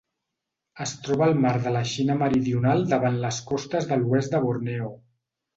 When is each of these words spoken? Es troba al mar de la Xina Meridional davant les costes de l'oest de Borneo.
Es 0.85 0.93
troba 1.07 1.23
al 1.27 1.35
mar 1.43 1.51
de 1.67 1.73
la 1.75 1.83
Xina 1.91 2.17
Meridional 2.23 2.83
davant 2.95 3.23
les 3.27 3.43
costes 3.53 3.89
de 3.93 4.03
l'oest 4.03 4.35
de 4.37 4.45
Borneo. 4.49 4.91